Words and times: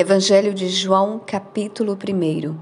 Evangelho 0.00 0.54
de 0.54 0.68
João, 0.68 1.20
capítulo 1.26 1.98
1. 1.98 2.56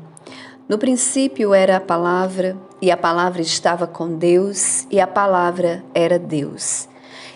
No 0.66 0.78
princípio 0.78 1.52
era 1.52 1.76
a 1.76 1.80
palavra, 1.80 2.56
e 2.80 2.90
a 2.90 2.96
palavra 2.96 3.42
estava 3.42 3.86
com 3.86 4.16
Deus, 4.16 4.86
e 4.90 4.98
a 4.98 5.06
palavra 5.06 5.84
era 5.94 6.18
Deus. 6.18 6.88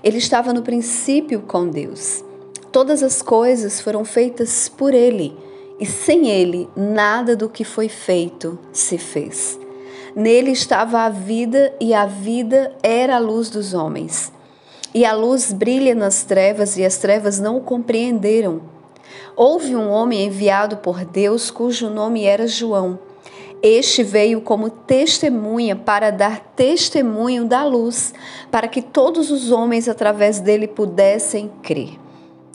Ele 0.03 0.17
estava 0.17 0.55
no 0.55 0.63
princípio 0.63 1.43
com 1.43 1.69
Deus. 1.69 2.25
Todas 2.73 3.03
as 3.03 3.21
coisas 3.21 3.83
foram 3.83 4.03
feitas 4.03 4.71
por 4.71 4.95
ele, 4.95 5.37
e 5.79 5.85
sem 5.85 6.31
ele 6.31 6.67
nada 6.75 7.37
do 7.37 7.47
que 7.47 7.63
foi 7.63 7.91
feito 7.91 8.59
se 8.73 8.97
fez. 8.97 9.61
Nele 10.17 10.53
estava 10.53 11.01
a 11.01 11.11
vida, 11.11 11.75
e 11.79 11.93
a 11.93 12.07
vida 12.07 12.75
era 12.83 13.17
a 13.17 13.19
luz 13.19 13.51
dos 13.51 13.75
homens. 13.75 14.33
E 14.95 15.05
a 15.05 15.13
luz 15.13 15.53
brilha 15.53 15.95
nas 15.95 16.25
trevas, 16.25 16.79
e 16.79 16.85
as 16.87 16.97
trevas 16.97 17.39
não 17.39 17.59
o 17.59 17.61
compreenderam. 17.61 18.80
Houve 19.37 19.77
um 19.77 19.91
homem 19.91 20.27
enviado 20.27 20.79
por 20.79 21.05
Deus 21.05 21.51
cujo 21.51 21.89
nome 21.89 22.25
era 22.25 22.47
João. 22.47 22.99
Este 23.63 24.03
veio 24.03 24.41
como 24.41 24.71
testemunha 24.71 25.77
para 25.77 26.11
dar 26.11 26.41
testemunho 26.57 27.45
da 27.45 27.65
luz, 27.65 28.15
para 28.51 28.67
que 28.67 28.81
todos 28.81 29.31
os 29.31 29.51
homens 29.51 29.89
através 29.89 30.41
dele 30.41 30.67
pudessem 30.67 31.51
crer. 31.63 31.99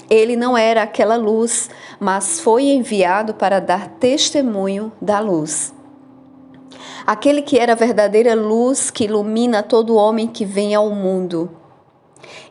Ele 0.09 0.35
não 0.35 0.57
era 0.57 0.84
aquela 0.84 1.15
luz, 1.15 1.70
mas 1.99 2.39
foi 2.39 2.65
enviado 2.65 3.34
para 3.35 3.59
dar 3.59 3.87
testemunho 3.99 4.91
da 5.01 5.20
luz. 5.20 5.73
Aquele 7.05 7.43
que 7.43 7.59
era 7.59 7.73
a 7.73 7.76
verdadeira 7.76 8.34
luz 8.34 8.89
que 8.89 9.03
ilumina 9.03 9.62
todo 9.62 9.95
homem 9.95 10.27
que 10.27 10.43
vem 10.43 10.73
ao 10.73 10.89
mundo. 10.89 11.51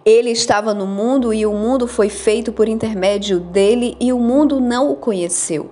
Ele 0.04 0.30
estava 0.30 0.74
no 0.74 0.86
mundo 0.86 1.32
e 1.32 1.46
o 1.46 1.52
mundo 1.52 1.86
foi 1.86 2.08
feito 2.08 2.52
por 2.52 2.68
intermédio 2.68 3.40
dele 3.40 3.96
e 4.00 4.12
o 4.12 4.18
mundo 4.18 4.60
não 4.60 4.90
o 4.90 4.96
conheceu. 4.96 5.70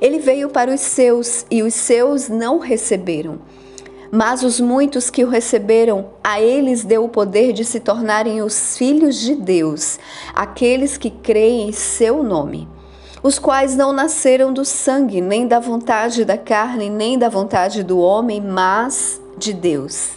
Ele 0.00 0.18
veio 0.18 0.48
para 0.48 0.72
os 0.72 0.80
seus 0.80 1.44
e 1.50 1.62
os 1.62 1.74
seus 1.74 2.28
não 2.28 2.58
receberam. 2.58 3.40
Mas 4.10 4.42
os 4.42 4.60
muitos 4.60 5.10
que 5.10 5.24
o 5.24 5.28
receberam, 5.28 6.10
a 6.22 6.40
eles 6.40 6.84
deu 6.84 7.04
o 7.04 7.08
poder 7.08 7.52
de 7.52 7.64
se 7.64 7.80
tornarem 7.80 8.42
os 8.42 8.78
filhos 8.78 9.18
de 9.18 9.34
Deus, 9.34 9.98
aqueles 10.34 10.96
que 10.96 11.10
creem 11.10 11.68
em 11.68 11.72
seu 11.72 12.22
nome 12.22 12.68
os 13.24 13.38
quais 13.38 13.74
não 13.74 13.90
nasceram 13.90 14.52
do 14.52 14.66
sangue, 14.66 15.18
nem 15.18 15.48
da 15.48 15.58
vontade 15.58 16.26
da 16.26 16.36
carne, 16.36 16.90
nem 16.90 17.18
da 17.18 17.30
vontade 17.30 17.82
do 17.82 17.98
homem, 17.98 18.38
mas 18.38 19.18
de 19.38 19.54
Deus. 19.54 20.10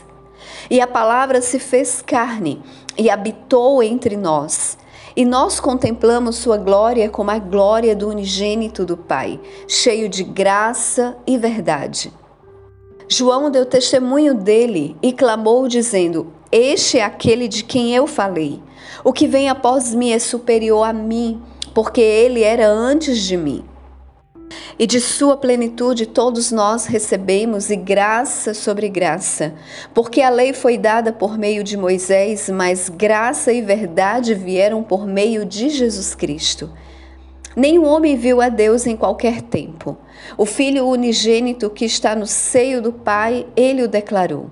E 0.70 0.82
a 0.82 0.88
palavra 0.88 1.42
se 1.42 1.60
fez 1.60 2.02
carne 2.02 2.62
e 2.98 3.10
habitou 3.10 3.82
entre 3.82 4.18
nós. 4.18 4.78
E 5.16 5.26
nós 5.26 5.60
contemplamos 5.60 6.36
sua 6.36 6.58
glória 6.58 7.10
como 7.10 7.32
a 7.32 7.40
glória 7.40 7.96
do 7.96 8.08
unigênito 8.10 8.86
do 8.86 8.96
Pai, 8.96 9.40
cheio 9.68 10.08
de 10.08 10.24
graça 10.24 11.18
e 11.26 11.38
verdade. 11.38 12.14
João 13.08 13.50
deu 13.50 13.66
testemunho 13.66 14.34
dele 14.34 14.96
e 15.02 15.12
clamou, 15.14 15.68
dizendo: 15.68 16.28
Este 16.52 17.00
é 17.00 17.04
aquele 17.04 17.48
de 17.48 17.64
quem 17.64 17.96
eu 17.96 18.06
falei. 18.06 18.62
O 19.04 19.12
que 19.12 19.28
vem 19.28 19.50
após 19.50 19.96
mim 19.96 20.12
é 20.12 20.20
superior 20.20 20.84
a 20.84 20.94
mim 20.94 21.42
porque 21.78 22.02
ele 22.02 22.42
era 22.42 22.68
antes 22.68 23.22
de 23.22 23.38
mim. 23.38 23.64
E 24.80 24.86
de 24.86 25.02
sua 25.02 25.36
plenitude 25.36 26.06
todos 26.06 26.52
nós 26.52 26.86
recebemos, 26.86 27.70
e 27.70 27.76
graça 27.76 28.54
sobre 28.54 28.88
graça, 28.90 29.54
porque 29.94 30.22
a 30.22 30.30
lei 30.30 30.54
foi 30.54 30.78
dada 30.78 31.12
por 31.12 31.38
meio 31.38 31.64
de 31.64 31.76
Moisés, 31.76 32.50
mas 32.50 32.90
graça 32.90 33.52
e 33.52 33.62
verdade 33.62 34.34
vieram 34.34 34.84
por 34.84 35.06
meio 35.06 35.46
de 35.46 35.70
Jesus 35.70 36.14
Cristo. 36.14 36.70
Nenhum 37.56 37.86
homem 37.86 38.16
viu 38.16 38.40
a 38.40 38.50
Deus 38.50 38.86
em 38.86 38.96
qualquer 38.96 39.42
tempo. 39.42 39.98
O 40.38 40.46
Filho 40.46 40.86
unigênito 40.88 41.72
que 41.72 41.86
está 41.86 42.16
no 42.16 42.28
seio 42.28 42.80
do 42.82 42.94
Pai, 42.94 43.48
ele 43.56 43.82
o 43.82 43.88
declarou. 43.88 44.52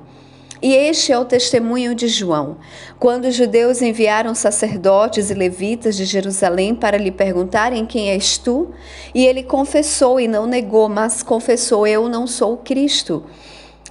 E 0.66 0.74
este 0.74 1.12
é 1.12 1.20
o 1.20 1.24
testemunho 1.24 1.94
de 1.94 2.08
João. 2.08 2.58
Quando 2.98 3.26
os 3.26 3.36
judeus 3.36 3.84
enviaram 3.84 4.34
sacerdotes 4.34 5.30
e 5.30 5.36
levitas 5.36 5.96
de 5.96 6.06
Jerusalém 6.06 6.74
para 6.74 6.98
lhe 6.98 7.12
perguntarem 7.12 7.86
quem 7.86 8.09
és 8.09 8.40
tu, 8.40 8.72
e 9.14 9.28
ele 9.28 9.44
confessou 9.44 10.20
e 10.20 10.28
não 10.28 10.48
negou, 10.48 10.90
mas 10.90 11.22
confessou: 11.22 11.86
Eu 11.86 12.09
não 12.09 12.26
sou 12.26 12.53
o 12.53 12.58
Cristo. 12.58 13.24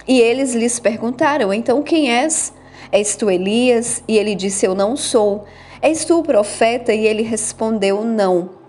E 0.05 0.19
eles 0.19 0.53
lhes 0.53 0.77
perguntaram: 0.77 1.53
Então 1.53 1.81
quem 1.81 2.11
és? 2.11 2.51
És 2.91 3.15
tu 3.15 3.31
Elias? 3.31 4.03
E 4.05 4.17
ele 4.17 4.35
disse: 4.35 4.65
Eu 4.65 4.75
não 4.75 4.97
sou. 4.97 5.45
És 5.81 6.03
tu 6.03 6.19
o 6.19 6.23
profeta? 6.23 6.93
E 6.93 7.07
ele 7.07 7.23
respondeu: 7.23 8.03
Não. 8.03 8.64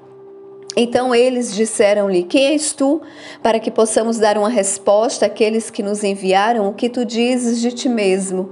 Então 0.76 1.14
eles 1.14 1.54
disseram-lhe: 1.54 2.22
Quem 2.22 2.48
és 2.48 2.72
tu? 2.74 3.00
Para 3.42 3.58
que 3.58 3.70
possamos 3.70 4.18
dar 4.18 4.36
uma 4.36 4.50
resposta 4.50 5.24
àqueles 5.24 5.70
que 5.70 5.82
nos 5.82 6.04
enviaram, 6.04 6.68
o 6.68 6.74
que 6.74 6.90
tu 6.90 7.04
dizes 7.04 7.60
de 7.62 7.72
ti 7.72 7.88
mesmo? 7.88 8.50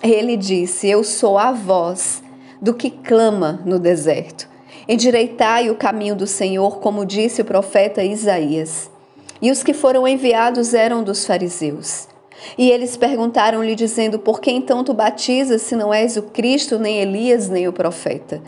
Ele 0.00 0.36
disse: 0.36 0.88
Eu 0.88 1.02
sou 1.02 1.36
a 1.36 1.50
voz 1.50 2.22
do 2.62 2.72
que 2.72 2.90
clama 2.90 3.60
no 3.64 3.80
deserto. 3.80 4.48
Endireitai 4.88 5.68
o 5.68 5.74
caminho 5.74 6.14
do 6.14 6.26
Senhor, 6.26 6.78
como 6.78 7.04
disse 7.04 7.42
o 7.42 7.44
profeta 7.44 8.04
Isaías. 8.04 8.88
E 9.42 9.50
os 9.50 9.64
que 9.64 9.74
foram 9.74 10.06
enviados 10.06 10.74
eram 10.74 11.02
dos 11.02 11.26
fariseus. 11.26 12.06
E 12.56 12.70
eles 12.70 12.96
perguntaram-lhe, 12.96 13.74
dizendo: 13.74 14.18
Por 14.18 14.40
que 14.40 14.50
então 14.50 14.84
tu 14.84 14.94
batizas, 14.94 15.62
se 15.62 15.74
não 15.74 15.92
és 15.92 16.16
o 16.16 16.22
Cristo, 16.22 16.78
nem 16.78 17.00
Elias, 17.00 17.48
nem 17.48 17.66
o 17.66 17.72
profeta? 17.72 18.40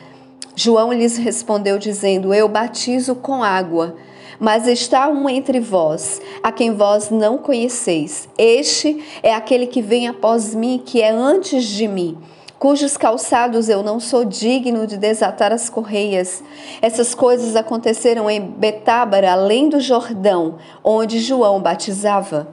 João 0.56 0.92
lhes 0.92 1.18
respondeu, 1.18 1.78
dizendo: 1.78 2.32
Eu 2.32 2.48
batizo 2.48 3.14
com 3.14 3.44
água, 3.44 3.94
mas 4.40 4.66
está 4.66 5.06
um 5.06 5.28
entre 5.28 5.60
vós, 5.60 6.20
a 6.42 6.50
quem 6.50 6.72
vós 6.72 7.10
não 7.10 7.36
conheceis. 7.36 8.26
Este 8.38 9.04
é 9.22 9.34
aquele 9.34 9.66
que 9.66 9.82
vem 9.82 10.08
após 10.08 10.54
mim, 10.54 10.82
que 10.84 11.02
é 11.02 11.10
antes 11.10 11.64
de 11.64 11.86
mim 11.86 12.18
cujos 12.58 12.96
calçados 12.96 13.68
eu 13.68 13.82
não 13.82 14.00
sou 14.00 14.24
digno 14.24 14.86
de 14.86 14.96
desatar 14.96 15.52
as 15.52 15.68
correias. 15.68 16.42
Essas 16.80 17.14
coisas 17.14 17.54
aconteceram 17.54 18.30
em 18.30 18.40
Betábara, 18.40 19.32
além 19.32 19.68
do 19.68 19.78
Jordão, 19.78 20.56
onde 20.82 21.18
João 21.18 21.60
batizava. 21.60 22.48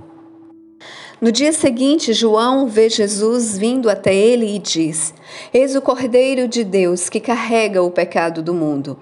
No 1.22 1.32
dia 1.32 1.54
seguinte, 1.54 2.12
João 2.12 2.68
vê 2.68 2.90
Jesus 2.90 3.58
vindo 3.58 3.90
até 3.90 4.14
ele 4.14 4.56
e 4.56 4.60
diz: 4.60 5.14
Eis 5.54 5.76
o 5.76 5.82
Cordeiro 5.82 6.48
de 6.48 6.64
Deus 6.64 7.08
que 7.08 7.20
carrega 7.20 7.82
o 7.82 7.92
pecado 7.92 8.42
do 8.42 8.54
mundo. 8.54 8.98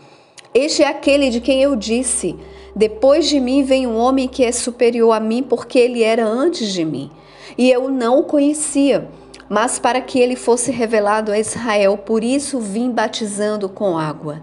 Este 0.53 0.83
é 0.83 0.87
aquele 0.87 1.29
de 1.29 1.39
quem 1.39 1.63
eu 1.63 1.75
disse: 1.75 2.35
Depois 2.75 3.27
de 3.27 3.39
mim 3.39 3.63
vem 3.63 3.87
um 3.87 3.97
homem 3.97 4.27
que 4.27 4.43
é 4.43 4.51
superior 4.51 5.13
a 5.13 5.19
mim, 5.19 5.41
porque 5.41 5.79
ele 5.79 6.03
era 6.03 6.25
antes 6.25 6.71
de 6.73 6.85
mim. 6.85 7.09
E 7.57 7.71
eu 7.71 7.89
não 7.89 8.19
o 8.19 8.23
conhecia, 8.23 9.07
mas 9.49 9.79
para 9.79 10.01
que 10.01 10.19
ele 10.19 10.35
fosse 10.35 10.71
revelado 10.71 11.31
a 11.31 11.39
Israel, 11.39 11.97
por 11.97 12.23
isso 12.23 12.59
vim 12.59 12.91
batizando 12.91 13.67
com 13.67 13.97
água. 13.97 14.41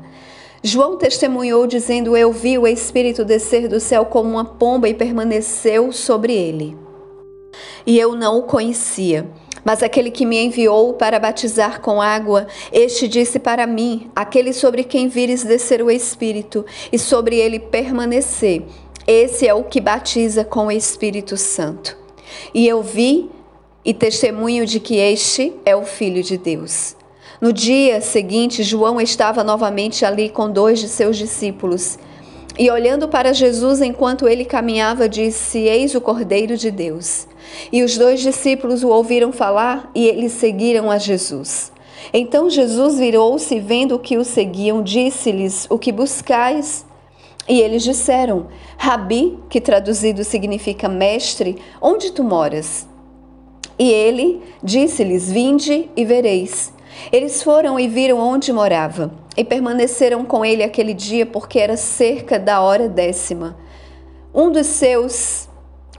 João 0.62 0.96
testemunhou, 0.96 1.66
dizendo: 1.66 2.16
Eu 2.16 2.32
vi 2.32 2.58
o 2.58 2.66
Espírito 2.66 3.24
descer 3.24 3.68
do 3.68 3.78
céu 3.78 4.06
como 4.06 4.30
uma 4.30 4.44
pomba 4.44 4.88
e 4.88 4.94
permaneceu 4.94 5.92
sobre 5.92 6.32
ele 6.32 6.87
e 7.86 7.98
eu 7.98 8.14
não 8.14 8.38
o 8.38 8.42
conhecia. 8.42 9.26
Mas 9.64 9.82
aquele 9.82 10.10
que 10.10 10.24
me 10.24 10.38
enviou 10.38 10.94
para 10.94 11.18
batizar 11.18 11.80
com 11.80 12.00
água, 12.00 12.46
este 12.72 13.06
disse 13.06 13.38
para 13.38 13.66
mim: 13.66 14.10
aquele 14.14 14.52
sobre 14.52 14.84
quem 14.84 15.08
vires 15.08 15.44
descer 15.44 15.82
o 15.82 15.90
Espírito 15.90 16.64
e 16.90 16.98
sobre 16.98 17.36
ele 17.36 17.58
permanecer, 17.58 18.62
esse 19.06 19.46
é 19.46 19.54
o 19.54 19.64
que 19.64 19.80
batiza 19.80 20.44
com 20.44 20.66
o 20.66 20.72
Espírito 20.72 21.36
Santo. 21.36 21.96
E 22.54 22.66
eu 22.66 22.82
vi 22.82 23.30
e 23.84 23.94
testemunho 23.94 24.66
de 24.66 24.80
que 24.80 24.96
este 24.96 25.54
é 25.64 25.74
o 25.74 25.84
Filho 25.84 26.22
de 26.22 26.36
Deus. 26.36 26.94
No 27.40 27.52
dia 27.52 28.00
seguinte, 28.00 28.62
João 28.62 29.00
estava 29.00 29.44
novamente 29.44 30.04
ali 30.04 30.28
com 30.28 30.50
dois 30.50 30.78
de 30.80 30.88
seus 30.88 31.16
discípulos. 31.16 31.98
E 32.58 32.70
olhando 32.70 33.06
para 33.06 33.32
Jesus 33.32 33.80
enquanto 33.80 34.26
ele 34.26 34.44
caminhava, 34.44 35.08
disse: 35.08 35.58
Eis 35.58 35.94
o 35.94 36.00
Cordeiro 36.00 36.56
de 36.56 36.70
Deus. 36.70 37.28
E 37.72 37.82
os 37.82 37.96
dois 37.96 38.20
discípulos 38.20 38.82
o 38.82 38.88
ouviram 38.88 39.32
falar 39.32 39.90
e 39.94 40.06
eles 40.06 40.32
seguiram 40.32 40.90
a 40.90 40.98
Jesus. 40.98 41.72
Então 42.12 42.48
Jesus 42.48 42.98
virou-se, 42.98 43.58
vendo 43.60 43.98
que 43.98 44.16
o 44.16 44.24
seguiam, 44.24 44.82
disse-lhes: 44.82 45.66
O 45.70 45.78
que 45.78 45.92
buscais? 45.92 46.86
E 47.48 47.60
eles 47.60 47.82
disseram: 47.82 48.48
Rabi, 48.76 49.38
que 49.48 49.60
traduzido 49.60 50.22
significa 50.22 50.88
mestre, 50.88 51.56
onde 51.80 52.12
tu 52.12 52.22
moras? 52.22 52.86
E 53.78 53.90
ele 53.90 54.42
disse-lhes: 54.62 55.30
Vinde 55.30 55.90
e 55.96 56.04
vereis. 56.04 56.72
Eles 57.12 57.42
foram 57.42 57.78
e 57.78 57.86
viram 57.86 58.18
onde 58.18 58.52
morava, 58.52 59.12
e 59.36 59.44
permaneceram 59.44 60.24
com 60.24 60.44
ele 60.44 60.62
aquele 60.62 60.92
dia, 60.92 61.24
porque 61.24 61.58
era 61.58 61.76
cerca 61.76 62.38
da 62.38 62.60
hora 62.60 62.88
décima. 62.88 63.56
Um 64.34 64.50
dos 64.50 64.66
seus, 64.66 65.47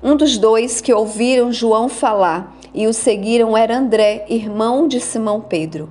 um 0.01 0.15
dos 0.15 0.37
dois 0.37 0.81
que 0.81 0.93
ouviram 0.93 1.51
João 1.51 1.89
falar 1.89 2.55
e 2.73 2.87
o 2.87 2.93
seguiram 2.93 3.57
era 3.57 3.77
André, 3.77 4.25
irmão 4.29 4.87
de 4.87 4.99
Simão 4.99 5.41
Pedro. 5.41 5.89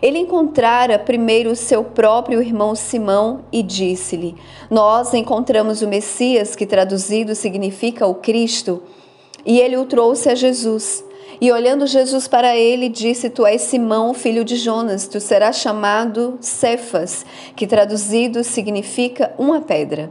Ele 0.00 0.18
encontrara 0.18 0.98
primeiro 0.98 1.54
seu 1.54 1.84
próprio 1.84 2.42
irmão 2.42 2.74
Simão 2.74 3.44
e 3.52 3.62
disse-lhe: 3.62 4.34
Nós 4.70 5.14
encontramos 5.14 5.82
o 5.82 5.88
Messias, 5.88 6.56
que 6.56 6.66
traduzido 6.66 7.34
significa 7.34 8.06
o 8.06 8.14
Cristo. 8.14 8.82
E 9.44 9.60
ele 9.60 9.76
o 9.76 9.84
trouxe 9.84 10.28
a 10.28 10.34
Jesus. 10.34 11.04
E 11.40 11.50
olhando 11.50 11.86
Jesus 11.86 12.28
para 12.28 12.56
ele, 12.56 12.88
disse: 12.88 13.30
Tu 13.30 13.44
és 13.44 13.62
Simão, 13.62 14.14
filho 14.14 14.44
de 14.44 14.56
Jonas, 14.56 15.06
tu 15.06 15.20
serás 15.20 15.56
chamado 15.56 16.38
Cefas, 16.40 17.26
que 17.56 17.66
traduzido 17.66 18.44
significa 18.44 19.34
uma 19.38 19.60
pedra. 19.60 20.10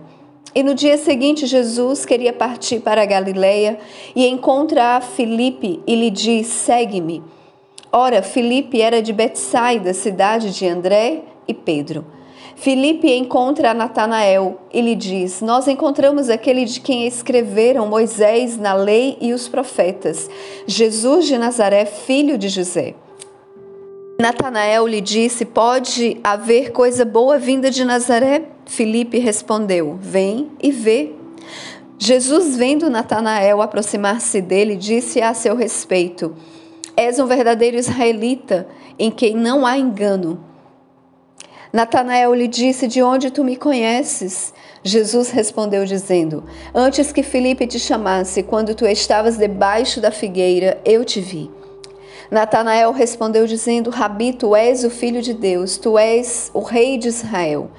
E 0.53 0.63
no 0.63 0.75
dia 0.75 0.97
seguinte, 0.97 1.47
Jesus 1.47 2.05
queria 2.05 2.33
partir 2.33 2.81
para 2.81 3.03
a 3.03 3.05
Galileia 3.05 3.79
e 4.13 4.27
encontra 4.27 4.97
a 4.97 5.01
Filipe 5.01 5.79
e 5.87 5.95
lhe 5.95 6.09
diz: 6.09 6.47
Segue-me. 6.47 7.23
Ora, 7.91 8.21
Filipe 8.21 8.81
era 8.81 9.01
de 9.01 9.13
Betsaida, 9.13 9.93
cidade 9.93 10.51
de 10.51 10.67
André 10.67 11.23
e 11.47 11.53
Pedro. 11.53 12.05
Filipe 12.55 13.11
encontra 13.11 13.73
Natanael 13.73 14.59
e 14.73 14.81
lhe 14.81 14.95
diz: 14.95 15.41
Nós 15.41 15.67
encontramos 15.67 16.29
aquele 16.29 16.65
de 16.65 16.81
quem 16.81 17.07
escreveram 17.07 17.87
Moisés 17.87 18.57
na 18.57 18.73
lei 18.73 19.17
e 19.21 19.33
os 19.33 19.47
profetas, 19.47 20.29
Jesus 20.67 21.25
de 21.27 21.37
Nazaré, 21.37 21.85
filho 21.85 22.37
de 22.37 22.49
José. 22.49 22.93
Natanael 24.19 24.85
lhe 24.85 25.01
disse: 25.01 25.45
Pode 25.45 26.19
haver 26.23 26.71
coisa 26.71 27.03
boa 27.05 27.37
vinda 27.39 27.71
de 27.71 27.83
Nazaré? 27.83 28.43
Filipe 28.71 29.19
respondeu: 29.19 29.97
Vem 29.99 30.49
e 30.63 30.71
vê. 30.71 31.11
Jesus, 31.99 32.55
vendo 32.55 32.89
Natanael 32.89 33.61
aproximar-se 33.61 34.39
dele, 34.39 34.77
disse 34.77 35.21
a 35.21 35.33
seu 35.33 35.57
respeito: 35.57 36.33
És 36.95 37.19
um 37.19 37.25
verdadeiro 37.25 37.75
israelita, 37.75 38.65
em 38.97 39.11
quem 39.11 39.35
não 39.35 39.65
há 39.65 39.77
engano. 39.77 40.41
Natanael 41.73 42.33
lhe 42.33 42.47
disse: 42.47 42.87
De 42.87 43.03
onde 43.03 43.29
tu 43.29 43.43
me 43.43 43.57
conheces? 43.57 44.53
Jesus 44.81 45.31
respondeu, 45.31 45.83
dizendo: 45.83 46.45
Antes 46.73 47.11
que 47.11 47.23
Filipe 47.23 47.67
te 47.67 47.77
chamasse, 47.77 48.41
quando 48.41 48.73
tu 48.73 48.85
estavas 48.85 49.37
debaixo 49.37 49.99
da 49.99 50.11
figueira, 50.11 50.79
eu 50.85 51.03
te 51.03 51.19
vi. 51.19 51.51
Natanael 52.31 52.93
respondeu, 52.93 53.45
dizendo: 53.45 53.89
Rabi, 53.89 54.31
tu 54.31 54.55
és 54.55 54.85
o 54.85 54.89
filho 54.89 55.21
de 55.21 55.33
Deus, 55.33 55.77
tu 55.77 55.97
és 55.97 56.49
o 56.53 56.61
rei 56.61 56.97
de 56.97 57.09
Israel. 57.09 57.69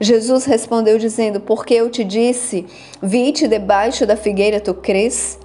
Jesus 0.00 0.46
respondeu, 0.46 0.98
dizendo: 0.98 1.38
Porque 1.38 1.74
eu 1.74 1.88
te 1.88 2.02
disse, 2.02 2.66
vi-te 3.00 3.46
debaixo 3.46 4.04
da 4.04 4.16
figueira, 4.16 4.58
tu 4.58 4.74
crês? 4.74 5.38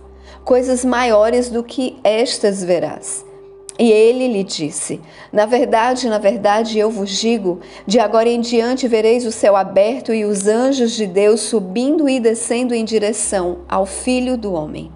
Coisas 0.44 0.84
maiores 0.84 1.48
do 1.50 1.64
que 1.64 1.98
estas 2.04 2.64
verás. 2.64 3.24
E 3.78 3.92
ele 3.92 4.28
lhe 4.30 4.44
disse: 4.44 5.00
Na 5.32 5.46
verdade, 5.46 6.10
na 6.10 6.18
verdade, 6.18 6.80
eu 6.80 6.90
vos 6.90 7.12
digo: 7.12 7.60
de 7.86 8.00
agora 8.00 8.30
em 8.30 8.40
diante 8.40 8.88
vereis 8.88 9.28
o 9.28 9.32
céu 9.32 9.56
aberto 9.56 10.12
e 10.12 10.26
os 10.26 10.48
anjos 10.48 10.94
de 10.94 11.06
Deus 11.06 11.42
subindo 11.42 12.10
e 12.10 12.20
descendo 12.20 12.74
em 12.74 12.84
direção 12.84 13.60
ao 13.70 13.86
Filho 13.86 14.36
do 14.38 14.54
Homem. 14.54 14.95